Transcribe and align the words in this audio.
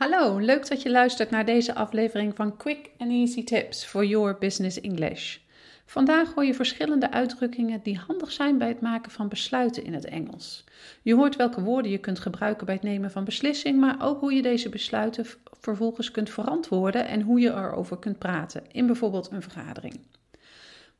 Hallo, 0.00 0.38
leuk 0.38 0.68
dat 0.68 0.82
je 0.82 0.90
luistert 0.90 1.30
naar 1.30 1.44
deze 1.44 1.74
aflevering 1.74 2.36
van 2.36 2.56
Quick 2.56 2.90
and 2.98 3.10
Easy 3.10 3.44
Tips 3.44 3.84
for 3.84 4.04
Your 4.04 4.38
Business 4.38 4.80
English. 4.80 5.38
Vandaag 5.84 6.34
hoor 6.34 6.44
je 6.44 6.54
verschillende 6.54 7.10
uitdrukkingen 7.10 7.82
die 7.82 7.98
handig 8.06 8.32
zijn 8.32 8.58
bij 8.58 8.68
het 8.68 8.80
maken 8.80 9.10
van 9.10 9.28
besluiten 9.28 9.84
in 9.84 9.94
het 9.94 10.04
Engels. 10.04 10.64
Je 11.02 11.14
hoort 11.14 11.36
welke 11.36 11.62
woorden 11.62 11.90
je 11.90 11.98
kunt 11.98 12.18
gebruiken 12.18 12.66
bij 12.66 12.74
het 12.74 12.84
nemen 12.84 13.10
van 13.10 13.24
beslissing, 13.24 13.80
maar 13.80 13.96
ook 14.02 14.20
hoe 14.20 14.34
je 14.34 14.42
deze 14.42 14.68
besluiten 14.68 15.26
vervolgens 15.60 16.10
kunt 16.10 16.30
verantwoorden 16.30 17.06
en 17.06 17.20
hoe 17.20 17.40
je 17.40 17.50
erover 17.50 17.98
kunt 17.98 18.18
praten 18.18 18.62
in 18.72 18.86
bijvoorbeeld 18.86 19.30
een 19.30 19.42
vergadering. 19.42 20.00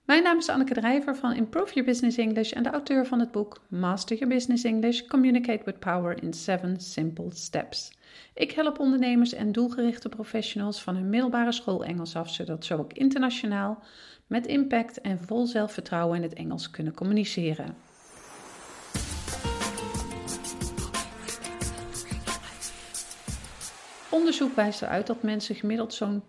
Mijn 0.05 0.23
naam 0.23 0.39
is 0.39 0.49
Anneke 0.49 0.75
Drijver 0.75 1.17
van 1.17 1.35
Improve 1.35 1.75
Your 1.75 1.89
Business 1.89 2.17
English 2.17 2.51
en 2.51 2.63
de 2.63 2.71
auteur 2.71 3.07
van 3.07 3.21
het 3.21 3.31
boek 3.31 3.61
Master 3.69 4.17
Your 4.17 4.35
Business 4.35 4.65
English: 4.65 5.05
Communicate 5.07 5.65
with 5.65 5.79
Power 5.79 6.23
in 6.23 6.35
7 6.35 6.81
Simple 6.81 7.31
Steps. 7.31 7.99
Ik 8.35 8.51
help 8.51 8.79
ondernemers 8.79 9.33
en 9.33 9.53
doelgerichte 9.53 10.09
professionals 10.09 10.83
van 10.83 10.95
hun 10.97 11.11
middelbare 11.11 11.53
school 11.53 11.85
Engels 11.85 12.17
af, 12.17 12.31
zodat 12.31 12.65
ze 12.65 12.79
ook 12.79 12.93
internationaal 12.93 13.83
met 14.27 14.47
impact 14.47 15.01
en 15.01 15.19
vol 15.19 15.47
zelfvertrouwen 15.47 16.17
in 16.17 16.23
het 16.23 16.33
Engels 16.33 16.71
kunnen 16.71 16.95
communiceren. 16.95 17.75
Onderzoek 24.11 24.55
wijst 24.55 24.83
eruit 24.83 25.07
dat 25.07 25.23
mensen 25.23 25.55
gemiddeld 25.55 25.95
zo'n 25.95 26.23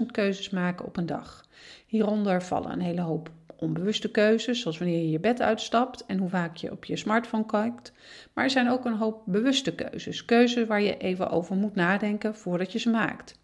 30.000 0.00 0.06
keuzes 0.10 0.50
maken 0.50 0.86
op 0.86 0.96
een 0.96 1.06
dag. 1.06 1.44
Hieronder 1.86 2.42
vallen 2.42 2.72
een 2.72 2.80
hele 2.80 3.00
hoop 3.00 3.30
onbewuste 3.58 4.10
keuzes, 4.10 4.60
zoals 4.60 4.78
wanneer 4.78 4.98
je 4.98 5.10
je 5.10 5.20
bed 5.20 5.40
uitstapt 5.40 6.06
en 6.06 6.18
hoe 6.18 6.28
vaak 6.28 6.56
je 6.56 6.70
op 6.70 6.84
je 6.84 6.96
smartphone 6.96 7.46
kijkt. 7.46 7.92
Maar 8.32 8.44
er 8.44 8.50
zijn 8.50 8.70
ook 8.70 8.84
een 8.84 8.96
hoop 8.96 9.22
bewuste 9.26 9.74
keuzes, 9.74 10.24
keuzes 10.24 10.66
waar 10.66 10.82
je 10.82 10.96
even 10.96 11.30
over 11.30 11.56
moet 11.56 11.74
nadenken 11.74 12.34
voordat 12.34 12.72
je 12.72 12.78
ze 12.78 12.90
maakt. 12.90 13.38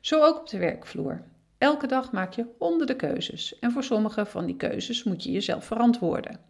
Zo 0.00 0.22
ook 0.22 0.38
op 0.38 0.48
de 0.48 0.58
werkvloer. 0.58 1.22
Elke 1.58 1.86
dag 1.86 2.12
maak 2.12 2.32
je 2.32 2.46
honderden 2.58 2.96
keuzes 2.96 3.58
en 3.58 3.70
voor 3.70 3.84
sommige 3.84 4.26
van 4.26 4.46
die 4.46 4.56
keuzes 4.56 5.04
moet 5.04 5.22
je 5.22 5.30
jezelf 5.30 5.64
verantwoorden. 5.64 6.40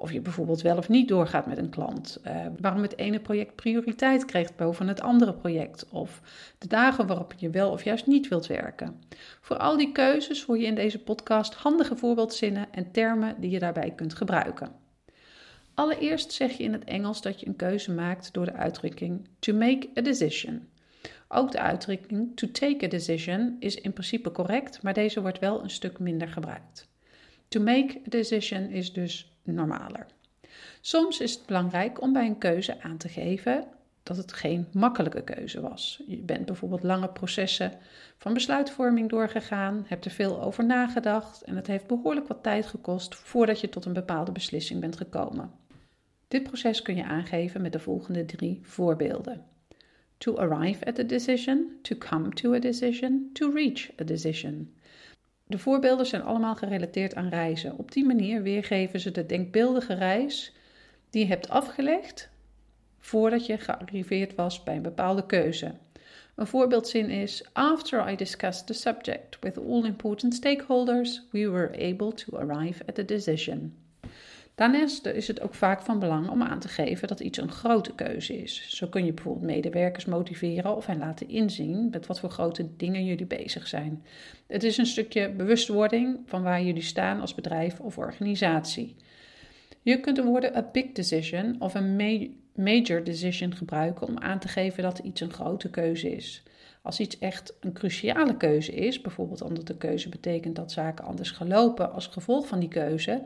Of 0.00 0.12
je 0.12 0.20
bijvoorbeeld 0.20 0.62
wel 0.62 0.76
of 0.76 0.88
niet 0.88 1.08
doorgaat 1.08 1.46
met 1.46 1.58
een 1.58 1.68
klant. 1.68 2.20
Uh, 2.26 2.46
waarom 2.60 2.82
het 2.82 2.98
ene 2.98 3.20
project 3.20 3.54
prioriteit 3.54 4.24
krijgt 4.24 4.56
boven 4.56 4.88
het 4.88 5.00
andere 5.00 5.34
project. 5.34 5.88
Of 5.90 6.20
de 6.58 6.66
dagen 6.66 7.06
waarop 7.06 7.34
je 7.36 7.50
wel 7.50 7.70
of 7.70 7.84
juist 7.84 8.06
niet 8.06 8.28
wilt 8.28 8.46
werken. 8.46 9.02
Voor 9.40 9.56
al 9.56 9.76
die 9.76 9.92
keuzes 9.92 10.44
hoor 10.44 10.58
je 10.58 10.66
in 10.66 10.74
deze 10.74 10.98
podcast 10.98 11.54
handige 11.54 11.96
voorbeeldzinnen 11.96 12.66
en 12.72 12.90
termen 12.90 13.40
die 13.40 13.50
je 13.50 13.58
daarbij 13.58 13.90
kunt 13.90 14.14
gebruiken. 14.14 14.72
Allereerst 15.74 16.32
zeg 16.32 16.52
je 16.52 16.62
in 16.62 16.72
het 16.72 16.84
Engels 16.84 17.22
dat 17.22 17.40
je 17.40 17.46
een 17.46 17.56
keuze 17.56 17.92
maakt 17.92 18.32
door 18.32 18.44
de 18.44 18.54
uitdrukking 18.54 19.28
to 19.38 19.54
make 19.54 19.88
a 19.98 20.00
decision. 20.00 20.68
Ook 21.28 21.52
de 21.52 21.60
uitdrukking 21.60 22.36
to 22.36 22.50
take 22.50 22.84
a 22.84 22.88
decision 22.88 23.56
is 23.58 23.74
in 23.74 23.92
principe 23.92 24.30
correct, 24.30 24.82
maar 24.82 24.94
deze 24.94 25.20
wordt 25.20 25.38
wel 25.38 25.62
een 25.62 25.70
stuk 25.70 25.98
minder 25.98 26.28
gebruikt. 26.28 26.88
To 27.48 27.60
make 27.60 28.00
a 28.06 28.08
decision 28.08 28.68
is 28.68 28.92
dus 28.92 29.29
normaler. 29.42 30.06
Soms 30.80 31.20
is 31.20 31.32
het 31.34 31.46
belangrijk 31.46 32.00
om 32.00 32.12
bij 32.12 32.26
een 32.26 32.38
keuze 32.38 32.82
aan 32.82 32.96
te 32.96 33.08
geven 33.08 33.64
dat 34.02 34.16
het 34.16 34.32
geen 34.32 34.66
makkelijke 34.72 35.22
keuze 35.22 35.60
was. 35.60 36.02
Je 36.06 36.16
bent 36.16 36.46
bijvoorbeeld 36.46 36.82
lange 36.82 37.08
processen 37.08 37.72
van 38.18 38.34
besluitvorming 38.34 39.08
doorgegaan, 39.08 39.84
hebt 39.86 40.04
er 40.04 40.10
veel 40.10 40.42
over 40.42 40.64
nagedacht 40.64 41.42
en 41.42 41.56
het 41.56 41.66
heeft 41.66 41.86
behoorlijk 41.86 42.28
wat 42.28 42.42
tijd 42.42 42.66
gekost 42.66 43.14
voordat 43.14 43.60
je 43.60 43.68
tot 43.68 43.84
een 43.84 43.92
bepaalde 43.92 44.32
beslissing 44.32 44.80
bent 44.80 44.96
gekomen. 44.96 45.50
Dit 46.28 46.42
proces 46.42 46.82
kun 46.82 46.96
je 46.96 47.04
aangeven 47.04 47.62
met 47.62 47.72
de 47.72 47.78
volgende 47.78 48.24
drie 48.24 48.60
voorbeelden. 48.62 49.44
To 50.18 50.36
arrive 50.36 50.84
at 50.84 50.98
a 50.98 51.02
decision, 51.02 51.78
to 51.82 51.96
come 51.96 52.28
to 52.28 52.54
a 52.54 52.58
decision, 52.58 53.30
to 53.32 53.50
reach 53.50 53.90
a 54.00 54.04
decision. 54.04 54.74
De 55.50 55.58
voorbeelden 55.58 56.06
zijn 56.06 56.22
allemaal 56.22 56.54
gerelateerd 56.54 57.14
aan 57.14 57.28
reizen. 57.28 57.78
Op 57.78 57.92
die 57.92 58.04
manier 58.04 58.42
weergeven 58.42 59.00
ze 59.00 59.10
de 59.10 59.26
denkbeeldige 59.26 59.94
reis 59.94 60.52
die 61.10 61.22
je 61.22 61.28
hebt 61.28 61.48
afgelegd 61.48 62.30
voordat 62.98 63.46
je 63.46 63.58
gearriveerd 63.58 64.34
was 64.34 64.62
bij 64.62 64.76
een 64.76 64.82
bepaalde 64.82 65.26
keuze. 65.26 65.74
Een 66.34 66.46
voorbeeldzin 66.46 67.10
is: 67.10 67.44
After 67.52 68.10
I 68.10 68.16
discussed 68.16 68.66
the 68.66 68.72
subject 68.72 69.38
with 69.40 69.58
all 69.58 69.84
important 69.84 70.34
stakeholders, 70.34 71.22
we 71.30 71.50
were 71.50 71.92
able 71.92 72.12
to 72.14 72.36
arrive 72.36 72.82
at 72.86 72.98
a 72.98 73.02
decision. 73.02 73.74
Daarnaast 74.60 75.06
is 75.06 75.28
het 75.28 75.40
ook 75.40 75.54
vaak 75.54 75.82
van 75.82 75.98
belang 75.98 76.28
om 76.28 76.42
aan 76.42 76.58
te 76.58 76.68
geven 76.68 77.08
dat 77.08 77.20
iets 77.20 77.38
een 77.38 77.50
grote 77.50 77.94
keuze 77.94 78.42
is. 78.42 78.66
Zo 78.68 78.86
kun 78.86 79.04
je 79.04 79.12
bijvoorbeeld 79.12 79.46
medewerkers 79.46 80.04
motiveren 80.04 80.76
of 80.76 80.86
hen 80.86 80.98
laten 80.98 81.28
inzien 81.28 81.88
met 81.90 82.06
wat 82.06 82.20
voor 82.20 82.30
grote 82.30 82.76
dingen 82.76 83.04
jullie 83.04 83.26
bezig 83.26 83.66
zijn. 83.66 84.04
Het 84.46 84.62
is 84.62 84.76
een 84.76 84.86
stukje 84.86 85.30
bewustwording 85.30 86.18
van 86.26 86.42
waar 86.42 86.62
jullie 86.62 86.82
staan 86.82 87.20
als 87.20 87.34
bedrijf 87.34 87.80
of 87.80 87.98
organisatie. 87.98 88.96
Je 89.82 90.00
kunt 90.00 90.16
de 90.16 90.22
woorden 90.22 90.56
a 90.56 90.68
big 90.72 90.92
decision 90.92 91.56
of 91.58 91.74
een 91.74 91.96
major 92.54 93.04
decision 93.04 93.54
gebruiken 93.54 94.06
om 94.06 94.18
aan 94.18 94.38
te 94.38 94.48
geven 94.48 94.82
dat 94.82 94.98
iets 94.98 95.20
een 95.20 95.32
grote 95.32 95.70
keuze 95.70 96.10
is. 96.10 96.42
Als 96.82 97.00
iets 97.00 97.18
echt 97.18 97.54
een 97.60 97.72
cruciale 97.72 98.36
keuze 98.36 98.72
is, 98.72 99.00
bijvoorbeeld 99.00 99.42
omdat 99.42 99.66
de 99.66 99.76
keuze 99.76 100.08
betekent 100.08 100.56
dat 100.56 100.72
zaken 100.72 101.04
anders 101.04 101.30
gaan 101.30 101.48
lopen 101.48 101.92
als 101.92 102.06
gevolg 102.06 102.46
van 102.46 102.60
die 102.60 102.68
keuze, 102.68 103.22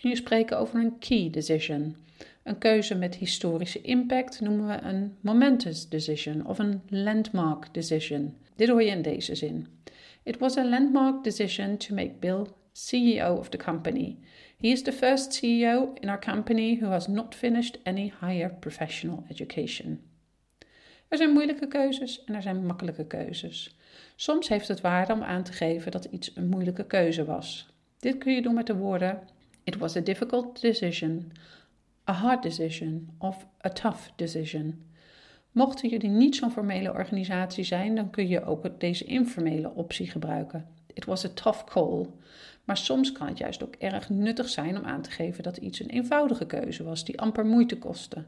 kun 0.00 0.10
je 0.10 0.16
spreken 0.16 0.58
over 0.58 0.80
een 0.80 0.98
key 0.98 1.30
decision. 1.30 1.96
Een 2.42 2.58
keuze 2.58 2.94
met 2.94 3.14
historische 3.14 3.80
impact 3.80 4.40
noemen 4.40 4.66
we 4.66 4.82
een 4.82 5.16
momentous 5.20 5.88
decision 5.88 6.46
of 6.46 6.58
een 6.58 6.82
landmark 6.88 7.74
decision. 7.74 8.36
Dit 8.56 8.68
hoor 8.68 8.82
je 8.82 8.90
in 8.90 9.02
deze 9.02 9.34
zin. 9.34 9.66
It 10.22 10.38
was 10.38 10.56
a 10.56 10.68
landmark 10.68 11.24
decision 11.24 11.76
to 11.76 11.94
make 11.94 12.12
Bill 12.20 12.46
CEO 12.72 13.34
of 13.34 13.48
the 13.48 13.56
company. 13.56 14.16
He 14.56 14.68
is 14.68 14.82
the 14.82 14.92
first 14.92 15.32
CEO 15.32 15.92
in 15.94 16.08
our 16.08 16.20
company 16.20 16.78
who 16.80 16.90
has 16.90 17.06
not 17.06 17.34
finished 17.34 17.78
any 17.82 18.12
higher 18.20 18.54
professional 18.54 19.24
education. 19.28 20.00
Er 21.08 21.16
zijn 21.16 21.30
moeilijke 21.30 21.68
keuzes 21.68 22.24
en 22.24 22.34
er 22.34 22.42
zijn 22.42 22.66
makkelijke 22.66 23.06
keuzes. 23.06 23.76
Soms 24.16 24.48
heeft 24.48 24.68
het 24.68 24.80
waarde 24.80 25.12
om 25.12 25.22
aan 25.22 25.42
te 25.42 25.52
geven 25.52 25.90
dat 25.90 26.04
iets 26.04 26.30
een 26.34 26.48
moeilijke 26.48 26.86
keuze 26.86 27.24
was. 27.24 27.68
Dit 27.98 28.18
kun 28.18 28.32
je 28.32 28.42
doen 28.42 28.54
met 28.54 28.66
de 28.66 28.76
woorden 28.76 29.22
It 29.68 29.76
was 29.76 29.96
a 29.96 30.00
difficult 30.00 30.60
decision, 30.60 31.32
a 32.06 32.12
hard 32.12 32.42
decision 32.42 33.08
of 33.18 33.46
a 33.64 33.68
tough 33.68 34.10
decision. 34.16 34.84
Mochten 35.52 35.88
jullie 35.88 36.08
niet 36.08 36.36
zo'n 36.36 36.50
formele 36.50 36.92
organisatie 36.92 37.64
zijn, 37.64 37.94
dan 37.94 38.10
kun 38.10 38.28
je 38.28 38.44
ook 38.44 38.80
deze 38.80 39.04
informele 39.04 39.70
optie 39.74 40.10
gebruiken. 40.10 40.66
It 40.92 41.04
was 41.04 41.24
a 41.24 41.28
tough 41.28 41.64
call. 41.64 42.06
Maar 42.64 42.76
soms 42.76 43.12
kan 43.12 43.26
het 43.26 43.38
juist 43.38 43.62
ook 43.62 43.74
erg 43.74 44.08
nuttig 44.08 44.48
zijn 44.48 44.78
om 44.78 44.84
aan 44.84 45.02
te 45.02 45.10
geven 45.10 45.42
dat 45.42 45.56
iets 45.56 45.80
een 45.80 45.90
eenvoudige 45.90 46.46
keuze 46.46 46.84
was 46.84 47.04
die 47.04 47.20
amper 47.20 47.46
moeite 47.46 47.78
kostte. 47.78 48.24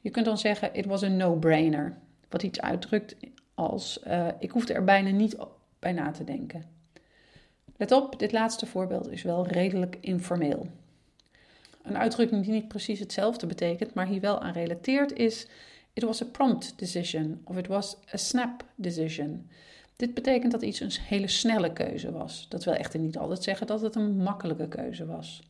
Je 0.00 0.10
kunt 0.10 0.24
dan 0.24 0.38
zeggen: 0.38 0.74
It 0.74 0.86
was 0.86 1.02
a 1.02 1.08
no-brainer. 1.08 1.98
Wat 2.28 2.42
iets 2.42 2.60
uitdrukt 2.60 3.16
als: 3.54 4.00
uh, 4.06 4.28
Ik 4.38 4.50
hoefde 4.50 4.72
er 4.72 4.84
bijna 4.84 5.10
niet 5.10 5.36
bij 5.78 5.92
na 5.92 6.10
te 6.10 6.24
denken. 6.24 6.75
Let 7.76 7.92
op, 7.92 8.18
dit 8.18 8.32
laatste 8.32 8.66
voorbeeld 8.66 9.10
is 9.10 9.22
wel 9.22 9.46
redelijk 9.46 9.98
informeel. 10.00 10.66
Een 11.82 11.98
uitdrukking 11.98 12.44
die 12.44 12.52
niet 12.52 12.68
precies 12.68 12.98
hetzelfde 12.98 13.46
betekent, 13.46 13.94
maar 13.94 14.06
hier 14.06 14.20
wel 14.20 14.40
aan 14.40 14.52
relateert, 14.52 15.12
is: 15.12 15.46
It 15.92 16.02
was 16.02 16.22
a 16.22 16.26
prompt 16.26 16.78
decision 16.78 17.40
of 17.44 17.56
it 17.56 17.66
was 17.66 17.96
a 18.14 18.16
snap 18.16 18.64
decision. 18.74 19.48
Dit 19.96 20.14
betekent 20.14 20.52
dat 20.52 20.62
iets 20.62 20.80
een 20.80 20.90
hele 21.00 21.28
snelle 21.28 21.72
keuze 21.72 22.12
was. 22.12 22.46
Dat 22.48 22.64
wil 22.64 22.74
echter 22.74 23.00
niet 23.00 23.18
altijd 23.18 23.42
zeggen 23.42 23.66
dat 23.66 23.80
het 23.80 23.94
een 23.94 24.16
makkelijke 24.16 24.68
keuze 24.68 25.06
was. 25.06 25.42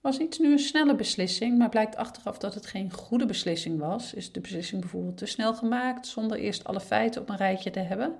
Was 0.00 0.18
iets 0.18 0.38
nu 0.38 0.52
een 0.52 0.58
snelle 0.58 0.94
beslissing, 0.94 1.58
maar 1.58 1.68
blijkt 1.68 1.96
achteraf 1.96 2.38
dat 2.38 2.54
het 2.54 2.66
geen 2.66 2.92
goede 2.92 3.26
beslissing 3.26 3.78
was, 3.78 4.14
is 4.14 4.32
de 4.32 4.40
beslissing 4.40 4.80
bijvoorbeeld 4.80 5.16
te 5.16 5.26
snel 5.26 5.54
gemaakt 5.54 6.06
zonder 6.06 6.38
eerst 6.38 6.64
alle 6.64 6.80
feiten 6.80 7.20
op 7.20 7.28
een 7.28 7.36
rijtje 7.36 7.70
te 7.70 7.80
hebben, 7.80 8.14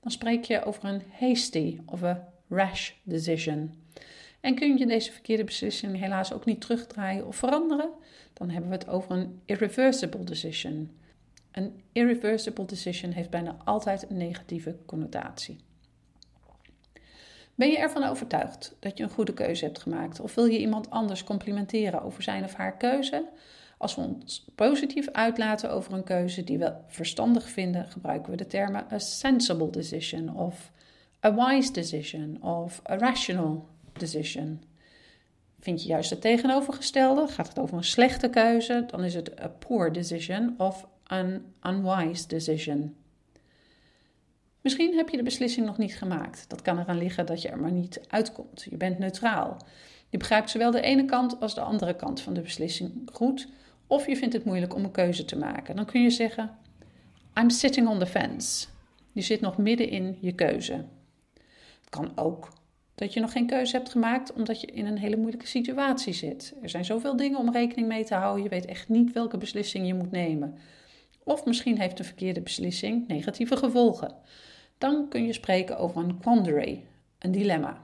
dan 0.00 0.10
spreek 0.10 0.44
je 0.44 0.64
over 0.64 0.84
een 0.84 1.02
hasty 1.18 1.78
of 1.86 2.02
een 2.02 2.16
rash 2.50 2.92
decision. 3.02 3.74
En 4.40 4.54
kun 4.54 4.76
je 4.76 4.86
deze 4.86 5.12
verkeerde 5.12 5.44
beslissing 5.44 5.98
helaas 5.98 6.32
ook 6.32 6.44
niet 6.44 6.60
terugdraaien 6.60 7.26
of 7.26 7.36
veranderen, 7.36 7.90
dan 8.32 8.50
hebben 8.50 8.70
we 8.70 8.76
het 8.76 8.88
over 8.88 9.10
een 9.10 9.40
irreversible 9.44 10.24
decision. 10.24 10.90
Een 11.52 11.82
irreversible 11.92 12.64
decision 12.64 13.10
heeft 13.10 13.30
bijna 13.30 13.56
altijd 13.64 14.10
een 14.10 14.16
negatieve 14.16 14.76
connotatie. 14.86 15.58
Ben 17.54 17.70
je 17.70 17.78
ervan 17.78 18.04
overtuigd 18.04 18.76
dat 18.78 18.98
je 18.98 19.04
een 19.04 19.10
goede 19.10 19.34
keuze 19.34 19.64
hebt 19.64 19.78
gemaakt? 19.78 20.20
Of 20.20 20.34
wil 20.34 20.44
je 20.44 20.58
iemand 20.58 20.90
anders 20.90 21.24
complimenteren 21.24 22.02
over 22.02 22.22
zijn 22.22 22.44
of 22.44 22.54
haar 22.54 22.76
keuze? 22.76 23.28
Als 23.78 23.94
we 23.94 24.00
ons 24.00 24.44
positief 24.54 25.08
uitlaten 25.08 25.70
over 25.70 25.92
een 25.92 26.04
keuze 26.04 26.44
die 26.44 26.58
we 26.58 26.74
verstandig 26.86 27.48
vinden, 27.48 27.88
gebruiken 27.88 28.30
we 28.30 28.36
de 28.36 28.46
termen 28.46 28.86
a 28.92 28.98
sensible 28.98 29.70
decision 29.70 30.36
of 30.36 30.72
a 31.24 31.34
wise 31.34 31.72
decision 31.72 32.42
of 32.42 32.80
a 32.90 32.96
rational 32.96 33.68
decision. 33.92 34.62
Vind 35.60 35.82
je 35.82 35.88
juist 35.88 36.10
het 36.10 36.20
tegenovergestelde? 36.20 37.28
Gaat 37.28 37.48
het 37.48 37.58
over 37.58 37.76
een 37.76 37.84
slechte 37.84 38.30
keuze? 38.30 38.84
Dan 38.86 39.04
is 39.04 39.14
het 39.14 39.40
a 39.40 39.48
poor 39.48 39.92
decision 39.92 40.54
of 40.58 40.86
an 41.06 41.42
unwise 41.62 42.28
decision. 42.28 42.94
Misschien 44.60 44.96
heb 44.96 45.08
je 45.08 45.16
de 45.16 45.22
beslissing 45.22 45.66
nog 45.66 45.78
niet 45.78 45.96
gemaakt. 45.96 46.44
Dat 46.48 46.62
kan 46.62 46.78
eraan 46.78 46.98
liggen 46.98 47.26
dat 47.26 47.42
je 47.42 47.48
er 47.48 47.58
maar 47.58 47.72
niet 47.72 48.00
uitkomt. 48.08 48.66
Je 48.70 48.76
bent 48.76 48.98
neutraal. 48.98 49.56
Je 50.08 50.18
begrijpt 50.18 50.50
zowel 50.50 50.70
de 50.70 50.80
ene 50.80 51.04
kant 51.04 51.40
als 51.40 51.54
de 51.54 51.60
andere 51.60 51.96
kant 51.96 52.20
van 52.20 52.34
de 52.34 52.40
beslissing 52.40 53.08
goed, 53.12 53.48
of 53.86 54.06
je 54.06 54.16
vindt 54.16 54.34
het 54.34 54.44
moeilijk 54.44 54.74
om 54.74 54.84
een 54.84 54.90
keuze 54.90 55.24
te 55.24 55.38
maken. 55.38 55.76
Dan 55.76 55.84
kun 55.84 56.02
je 56.02 56.10
zeggen: 56.10 56.50
I'm 57.38 57.50
sitting 57.50 57.88
on 57.88 57.98
the 57.98 58.06
fence. 58.06 58.66
Je 59.12 59.20
zit 59.20 59.40
nog 59.40 59.56
midden 59.56 59.88
in 59.88 60.18
je 60.20 60.32
keuze. 60.32 60.84
Kan 61.90 62.12
ook 62.14 62.48
dat 62.94 63.12
je 63.12 63.20
nog 63.20 63.32
geen 63.32 63.46
keuze 63.46 63.76
hebt 63.76 63.90
gemaakt 63.90 64.32
omdat 64.32 64.60
je 64.60 64.66
in 64.66 64.86
een 64.86 64.98
hele 64.98 65.16
moeilijke 65.16 65.46
situatie 65.46 66.12
zit. 66.12 66.54
Er 66.62 66.68
zijn 66.68 66.84
zoveel 66.84 67.16
dingen 67.16 67.38
om 67.38 67.52
rekening 67.52 67.88
mee 67.88 68.04
te 68.04 68.14
houden, 68.14 68.42
je 68.42 68.48
weet 68.48 68.66
echt 68.66 68.88
niet 68.88 69.12
welke 69.12 69.36
beslissing 69.36 69.86
je 69.86 69.94
moet 69.94 70.10
nemen. 70.10 70.58
Of 71.24 71.44
misschien 71.44 71.80
heeft 71.80 71.98
een 71.98 72.04
verkeerde 72.04 72.40
beslissing 72.40 73.08
negatieve 73.08 73.56
gevolgen. 73.56 74.14
Dan 74.78 75.08
kun 75.08 75.26
je 75.26 75.32
spreken 75.32 75.78
over 75.78 76.02
een 76.02 76.18
quandary, 76.18 76.84
een 77.18 77.32
dilemma. 77.32 77.82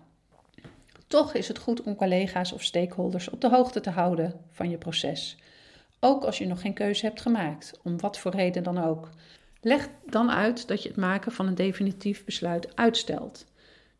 Toch 1.06 1.34
is 1.34 1.48
het 1.48 1.58
goed 1.58 1.82
om 1.82 1.96
collega's 1.96 2.52
of 2.52 2.62
stakeholders 2.62 3.30
op 3.30 3.40
de 3.40 3.48
hoogte 3.48 3.80
te 3.80 3.90
houden 3.90 4.40
van 4.50 4.70
je 4.70 4.78
proces. 4.78 5.36
Ook 6.00 6.24
als 6.24 6.38
je 6.38 6.46
nog 6.46 6.60
geen 6.60 6.72
keuze 6.72 7.06
hebt 7.06 7.20
gemaakt, 7.20 7.78
om 7.82 8.00
wat 8.00 8.18
voor 8.18 8.32
reden 8.32 8.62
dan 8.62 8.78
ook. 8.78 9.10
Leg 9.60 9.88
dan 10.06 10.30
uit 10.30 10.68
dat 10.68 10.82
je 10.82 10.88
het 10.88 10.98
maken 10.98 11.32
van 11.32 11.46
een 11.46 11.54
definitief 11.54 12.24
besluit 12.24 12.76
uitstelt. 12.76 13.46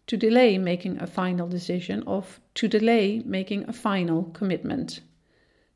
To 0.06 0.17
delay 0.17 0.58
making 0.58 1.00
a 1.03 1.06
final 1.06 1.49
decision 1.49 2.06
of 2.06 2.41
to 2.53 2.69
delay 2.69 3.23
making 3.25 3.69
a 3.69 3.73
final 3.73 4.31
commitment. 4.32 5.05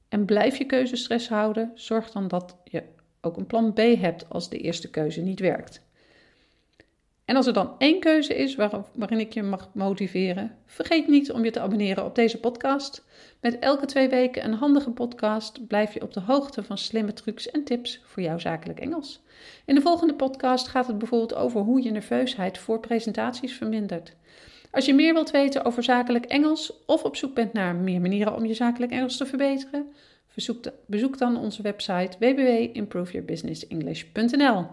En 0.09 0.25
blijf 0.25 0.57
je 0.57 0.65
keuzestress 0.65 1.29
houden, 1.29 1.71
zorg 1.75 2.11
dan 2.11 2.29
dat 2.29 2.57
je 2.65 2.83
ook 3.21 3.37
een 3.37 3.47
plan 3.47 3.73
B 3.73 3.79
hebt 3.79 4.29
als 4.29 4.49
de 4.49 4.59
eerste 4.59 4.91
keuze 4.91 5.21
niet 5.21 5.41
werkt. 5.41 5.83
En 7.31 7.37
als 7.37 7.47
er 7.47 7.53
dan 7.53 7.75
één 7.79 8.01
keuze 8.01 8.37
is 8.37 8.55
waarin 8.95 9.21
ik 9.21 9.33
je 9.33 9.43
mag 9.43 9.71
motiveren, 9.75 10.57
vergeet 10.67 11.09
niet 11.09 11.33
om 11.33 11.45
je 11.45 11.51
te 11.51 11.61
abonneren 11.61 12.05
op 12.05 12.15
deze 12.15 12.41
podcast. 12.41 13.05
Met 13.41 13.59
elke 13.59 13.87
twee 13.87 14.09
weken 14.09 14.45
een 14.45 14.55
handige 14.55 14.91
podcast 14.91 15.67
blijf 15.67 15.95
je 15.95 16.03
op 16.03 16.13
de 16.13 16.21
hoogte 16.21 16.63
van 16.63 16.79
slimme 16.79 17.13
trucs 17.13 17.51
en 17.51 17.65
tips 17.65 18.01
voor 18.05 18.23
jouw 18.23 18.39
zakelijk 18.39 18.81
Engels. 18.81 19.23
In 19.67 19.75
de 19.75 19.81
volgende 19.81 20.15
podcast 20.15 20.69
gaat 20.69 20.87
het 20.87 20.99
bijvoorbeeld 20.99 21.35
over 21.35 21.61
hoe 21.61 21.83
je 21.83 21.91
nerveusheid 21.91 22.59
voor 22.59 22.81
presentaties 22.81 23.53
vermindert. 23.53 24.17
Als 24.71 24.87
je 24.87 24.95
meer 24.95 25.15
wilt 25.15 25.31
weten 25.31 25.65
over 25.65 25.83
zakelijk 25.83 26.25
Engels 26.25 26.85
of 26.87 27.03
op 27.03 27.17
zoek 27.17 27.35
bent 27.35 27.53
naar 27.53 27.75
meer 27.75 28.01
manieren 28.01 28.35
om 28.35 28.47
je 28.47 28.55
zakelijk 28.55 28.93
Engels 28.93 29.17
te 29.17 29.27
verbeteren, 29.27 29.93
bezoek 30.87 31.19
dan 31.19 31.37
onze 31.37 31.63
website 31.63 32.17
www.improveyourbusinessenglish.nl. 32.19 34.67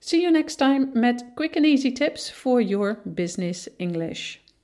See 0.00 0.22
you 0.22 0.30
next 0.30 0.56
time 0.56 0.92
met 0.94 1.34
quick 1.36 1.56
and 1.56 1.66
easy 1.66 1.90
tips 1.90 2.30
for 2.30 2.60
your 2.60 2.94
business 2.94 3.68
English. 3.78 4.40